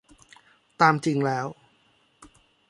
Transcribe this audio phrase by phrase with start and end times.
[0.81, 1.45] ตามจริงแล้ว